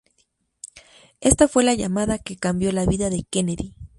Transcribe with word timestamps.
Ésta 1.19 1.47
fue 1.47 1.63
la 1.63 1.75
llamada 1.75 2.17
que 2.17 2.35
cambió 2.35 2.71
la 2.71 2.87
vida 2.87 3.11
de 3.11 3.21
Kennedy. 3.29 3.75